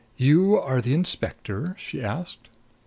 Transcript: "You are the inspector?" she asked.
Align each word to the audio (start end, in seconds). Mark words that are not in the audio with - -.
"You 0.17 0.55
are 0.57 0.81
the 0.81 0.95
inspector?" 0.95 1.75
she 1.77 2.01
asked. 2.03 2.49